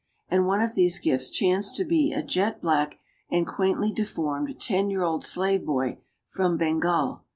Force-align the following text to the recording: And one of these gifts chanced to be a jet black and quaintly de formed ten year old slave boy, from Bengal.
And 0.29 0.47
one 0.47 0.61
of 0.61 0.73
these 0.73 0.97
gifts 0.97 1.29
chanced 1.29 1.75
to 1.75 1.85
be 1.85 2.11
a 2.11 2.23
jet 2.23 2.59
black 2.59 2.97
and 3.29 3.45
quaintly 3.45 3.91
de 3.91 4.03
formed 4.03 4.59
ten 4.59 4.89
year 4.89 5.03
old 5.03 5.23
slave 5.23 5.63
boy, 5.63 5.99
from 6.27 6.57
Bengal. 6.57 7.21